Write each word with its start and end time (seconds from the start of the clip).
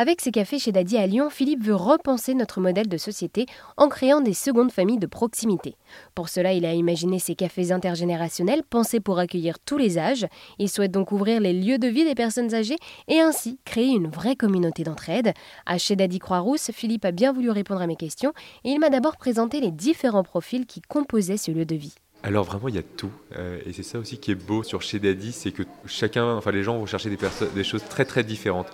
Avec 0.00 0.20
ses 0.20 0.30
cafés 0.30 0.60
chez 0.60 0.70
Daddy 0.70 0.96
à 0.96 1.08
Lyon, 1.08 1.28
Philippe 1.28 1.64
veut 1.64 1.74
repenser 1.74 2.32
notre 2.32 2.60
modèle 2.60 2.86
de 2.86 2.96
société 2.96 3.46
en 3.76 3.88
créant 3.88 4.20
des 4.20 4.32
secondes 4.32 4.70
familles 4.70 5.00
de 5.00 5.08
proximité. 5.08 5.74
Pour 6.14 6.28
cela, 6.28 6.52
il 6.52 6.64
a 6.64 6.72
imaginé 6.72 7.18
ces 7.18 7.34
cafés 7.34 7.72
intergénérationnels 7.72 8.62
pensés 8.62 9.00
pour 9.00 9.18
accueillir 9.18 9.58
tous 9.58 9.76
les 9.76 9.98
âges. 9.98 10.28
Il 10.60 10.68
souhaite 10.68 10.92
donc 10.92 11.10
ouvrir 11.10 11.40
les 11.40 11.52
lieux 11.52 11.78
de 11.78 11.88
vie 11.88 12.04
des 12.04 12.14
personnes 12.14 12.54
âgées 12.54 12.78
et 13.08 13.18
ainsi 13.18 13.58
créer 13.64 13.88
une 13.88 14.06
vraie 14.06 14.36
communauté 14.36 14.84
d'entraide. 14.84 15.32
À 15.66 15.78
chez 15.78 15.96
Daddy 15.96 16.20
Croix-Rousse, 16.20 16.70
Philippe 16.72 17.04
a 17.04 17.10
bien 17.10 17.32
voulu 17.32 17.50
répondre 17.50 17.82
à 17.82 17.88
mes 17.88 17.96
questions 17.96 18.32
et 18.62 18.70
il 18.70 18.78
m'a 18.78 18.90
d'abord 18.90 19.16
présenté 19.16 19.58
les 19.58 19.72
différents 19.72 20.22
profils 20.22 20.64
qui 20.64 20.80
composaient 20.80 21.36
ce 21.36 21.50
lieu 21.50 21.64
de 21.64 21.74
vie. 21.74 21.96
Alors 22.22 22.44
vraiment, 22.44 22.68
il 22.68 22.74
y 22.74 22.78
a 22.78 22.82
tout. 22.82 23.12
Euh, 23.36 23.60
et 23.64 23.72
c'est 23.72 23.82
ça 23.82 23.98
aussi 23.98 24.18
qui 24.18 24.32
est 24.32 24.34
beau 24.34 24.62
sur 24.62 24.82
chez 24.82 24.98
Daddy, 24.98 25.32
c'est 25.32 25.52
que 25.52 25.62
chacun, 25.86 26.34
enfin 26.34 26.50
les 26.50 26.62
gens 26.62 26.76
vont 26.78 26.86
chercher 26.86 27.10
des, 27.10 27.18
des 27.54 27.64
choses 27.64 27.84
très 27.88 28.04
très 28.04 28.24
différentes 28.24 28.68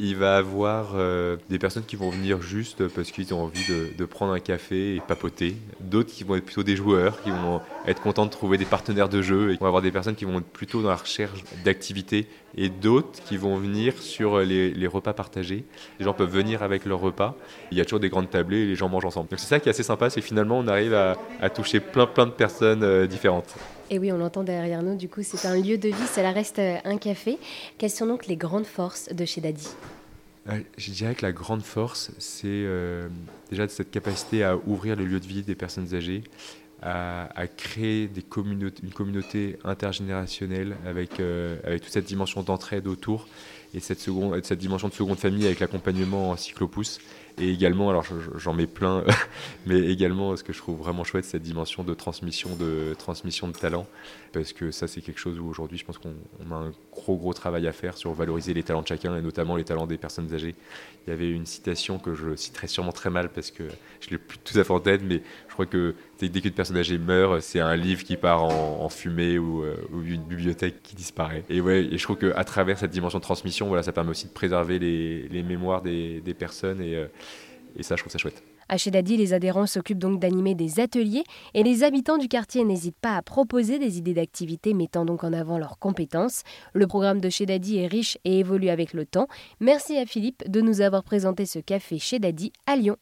il 0.00 0.16
va 0.16 0.38
avoir 0.38 0.92
euh, 0.94 1.36
des 1.50 1.58
personnes 1.58 1.84
qui 1.84 1.94
vont 1.94 2.08
venir 2.08 2.40
juste 2.40 2.88
parce 2.88 3.10
qu'ils 3.10 3.34
ont 3.34 3.42
envie 3.42 3.64
de, 3.96 4.04
prendre 4.06 4.32
un 4.32 4.40
café 4.40 4.96
et 4.96 5.00
papoter. 5.00 5.56
D'autres 5.80 6.10
qui 6.10 6.24
vont 6.24 6.36
être 6.36 6.44
plutôt 6.44 6.62
des 6.62 6.74
joueurs, 6.74 7.22
qui 7.22 7.30
vont 7.30 7.60
être 7.86 8.00
contents 8.00 8.24
de 8.24 8.30
trouver 8.30 8.56
des 8.56 8.64
partenaires 8.64 9.08
de 9.08 9.20
jeu. 9.22 9.52
Et 9.52 9.56
on 9.60 9.64
va 9.64 9.68
avoir 9.68 9.82
des 9.82 9.92
personnes 9.92 10.14
qui 10.14 10.24
vont 10.24 10.38
être 10.38 10.46
plutôt 10.46 10.82
dans 10.82 10.88
la 10.88 10.96
recherche 10.96 11.44
d'activités. 11.64 12.26
Et 12.56 12.68
d'autres 12.68 13.22
qui 13.24 13.36
vont 13.36 13.56
venir 13.56 13.96
sur 13.98 14.38
les, 14.40 14.86
repas 14.86 15.12
partagés. 15.12 15.64
Les 15.98 16.04
gens 16.04 16.14
peuvent 16.14 16.30
venir 16.30 16.62
avec 16.62 16.84
leur 16.84 17.00
repas. 17.00 17.36
Il 17.70 17.78
y 17.78 17.80
a 17.80 17.84
toujours 17.84 18.00
des 18.00 18.08
grandes 18.08 18.30
tablées 18.30 18.60
et 18.62 18.66
les 18.66 18.74
gens 18.74 18.88
mangent 18.88 19.04
ensemble. 19.04 19.28
Donc 19.28 19.38
c'est 19.38 19.46
ça 19.46 19.60
qui 19.60 19.68
est 19.68 19.70
assez 19.70 19.82
sympa, 19.82 20.10
c'est 20.10 20.20
finalement 20.20 20.58
on 20.58 20.66
arrive 20.66 20.94
à, 20.94 21.16
toucher 21.50 21.80
plein 21.80 22.06
plein 22.06 22.26
de 22.26 22.32
personnes 22.32 22.82
euh, 22.82 23.06
différentes. 23.06 23.54
Et 23.90 23.98
oui, 23.98 24.12
on 24.12 24.18
l'entend 24.18 24.44
derrière 24.44 24.84
nous, 24.84 24.94
du 24.94 25.08
coup, 25.08 25.22
c'est 25.24 25.48
un 25.48 25.56
lieu 25.56 25.76
de 25.76 25.88
vie, 25.88 26.06
cela 26.14 26.30
reste 26.30 26.60
euh, 26.60 26.76
un 26.84 26.96
café. 26.96 27.38
Quelles 27.76 27.90
sont 27.90 28.06
donc 28.06 28.28
les 28.28 28.36
grandes 28.36 28.66
forces 28.66 29.12
de 29.12 29.24
chez 29.24 29.40
Daddy 29.40 29.66
euh, 30.48 30.60
Je 30.78 30.92
dirais 30.92 31.16
que 31.16 31.26
la 31.26 31.32
grande 31.32 31.62
force, 31.62 32.12
c'est 32.18 32.46
euh, 32.46 33.08
déjà 33.50 33.66
cette 33.66 33.90
capacité 33.90 34.44
à 34.44 34.56
ouvrir 34.56 34.94
les 34.94 35.04
lieux 35.04 35.18
de 35.18 35.26
vie 35.26 35.42
des 35.42 35.56
personnes 35.56 35.92
âgées, 35.92 36.22
à, 36.82 37.46
créer 37.56 38.10
une 38.14 38.90
communauté 38.92 39.58
intergénérationnelle 39.64 40.76
avec, 40.86 41.20
avec 41.64 41.82
toute 41.82 41.92
cette 41.92 42.06
dimension 42.06 42.42
d'entraide 42.42 42.86
autour 42.86 43.26
et 43.74 43.80
cette, 43.80 44.00
seconde, 44.00 44.44
cette 44.44 44.58
dimension 44.58 44.88
de 44.88 44.94
seconde 44.94 45.18
famille 45.18 45.46
avec 45.46 45.60
l'accompagnement 45.60 46.30
en 46.30 46.36
cyclopousse. 46.36 46.98
Et 47.38 47.50
également, 47.50 47.90
alors 47.90 48.04
j'en 48.36 48.52
mets 48.52 48.66
plein, 48.66 49.04
mais 49.66 49.80
également 49.80 50.36
ce 50.36 50.44
que 50.44 50.52
je 50.52 50.58
trouve 50.58 50.78
vraiment 50.78 51.04
chouette, 51.04 51.24
cette 51.24 51.42
dimension 51.42 51.84
de 51.84 51.94
transmission 51.94 52.54
de, 52.56 52.94
transmission 52.98 53.48
de 53.48 53.52
talent. 53.52 53.86
Parce 54.32 54.52
que 54.52 54.70
ça, 54.70 54.86
c'est 54.86 55.00
quelque 55.00 55.18
chose 55.18 55.40
où 55.40 55.46
aujourd'hui, 55.46 55.78
je 55.78 55.84
pense 55.84 55.98
qu'on 55.98 56.14
a 56.52 56.54
un 56.54 56.72
gros, 56.92 57.16
gros 57.16 57.32
travail 57.34 57.66
à 57.66 57.72
faire 57.72 57.96
sur 57.96 58.12
valoriser 58.12 58.54
les 58.54 58.62
talents 58.62 58.82
de 58.82 58.86
chacun 58.86 59.16
et 59.16 59.22
notamment 59.22 59.56
les 59.56 59.64
talents 59.64 59.86
des 59.86 59.98
personnes 59.98 60.32
âgées. 60.32 60.54
Il 61.06 61.10
y 61.10 61.12
avait 61.12 61.30
une 61.30 61.46
citation 61.46 61.98
que 61.98 62.14
je 62.14 62.36
citerai 62.36 62.68
sûrement 62.68 62.92
très 62.92 63.10
mal 63.10 63.30
parce 63.30 63.50
que 63.50 63.64
je 64.00 64.10
l'ai 64.10 64.18
plus 64.18 64.38
tout 64.38 64.56
à 64.58 64.62
fait 64.62 64.72
en 64.72 64.80
tête, 64.80 65.02
mais 65.02 65.22
je 65.48 65.52
crois 65.52 65.66
que 65.66 65.94
dès 66.20 66.40
qu'une 66.40 66.52
personne 66.52 66.76
âgée 66.76 66.98
meurt, 66.98 67.40
c'est 67.40 67.60
un 67.60 67.74
livre 67.74 68.04
qui 68.04 68.16
part 68.16 68.44
en, 68.44 68.88
fumée 68.88 69.38
ou, 69.38 69.64
euh, 69.64 69.76
ou, 69.92 70.02
une 70.02 70.22
bibliothèque 70.22 70.82
qui 70.82 70.94
disparaît. 70.94 71.44
Et, 71.48 71.60
ouais, 71.60 71.84
et 71.84 71.98
je 71.98 72.02
trouve 72.02 72.18
qu'à 72.18 72.44
travers 72.44 72.78
cette 72.78 72.90
dimension 72.90 73.18
de 73.18 73.24
transmission, 73.24 73.68
voilà, 73.68 73.82
ça 73.82 73.92
permet 73.92 74.10
aussi 74.10 74.26
de 74.26 74.32
préserver 74.32 74.78
les, 74.78 75.42
mémoires 75.42 75.82
des, 75.82 76.20
des 76.20 76.34
personnes 76.34 76.80
et, 76.80 76.94
euh, 76.94 77.06
et 77.76 77.82
ça, 77.82 77.96
je 77.96 78.02
trouve 78.02 78.12
ça 78.12 78.18
chouette. 78.18 78.42
À 78.68 78.76
chez 78.76 78.90
Daddy, 78.90 79.16
les 79.16 79.32
adhérents 79.32 79.66
s'occupent 79.66 79.98
donc 79.98 80.20
d'animer 80.20 80.54
des 80.54 80.78
ateliers 80.78 81.24
et 81.54 81.62
les 81.62 81.82
habitants 81.82 82.18
du 82.18 82.28
quartier 82.28 82.64
n'hésitent 82.64 83.00
pas 83.00 83.16
à 83.16 83.22
proposer 83.22 83.78
des 83.78 83.98
idées 83.98 84.14
d'activités 84.14 84.74
mettant 84.74 85.04
donc 85.04 85.24
en 85.24 85.32
avant 85.32 85.58
leurs 85.58 85.78
compétences. 85.78 86.42
Le 86.72 86.86
programme 86.86 87.20
de 87.20 87.28
chez 87.30 87.46
Daddy 87.46 87.78
est 87.78 87.88
riche 87.88 88.16
et 88.24 88.38
évolue 88.38 88.68
avec 88.68 88.92
le 88.92 89.06
temps. 89.06 89.26
Merci 89.58 89.96
à 89.96 90.06
Philippe 90.06 90.48
de 90.48 90.60
nous 90.60 90.80
avoir 90.80 91.02
présenté 91.02 91.46
ce 91.46 91.58
café 91.58 91.98
chez 91.98 92.18
Daddy 92.18 92.52
à 92.66 92.76
Lyon. 92.76 92.96